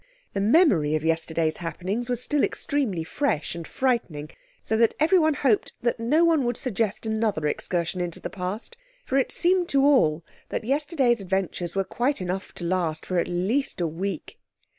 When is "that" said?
4.77-4.95, 5.83-5.99, 10.49-10.63